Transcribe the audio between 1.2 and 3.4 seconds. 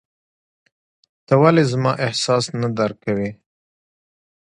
ته ولي زما احساس نه درکوې!